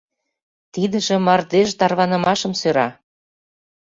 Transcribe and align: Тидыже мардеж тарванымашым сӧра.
Тидыже 0.73 1.15
мардеж 1.25 1.69
тарванымашым 1.79 2.53
сӧра. 2.59 2.87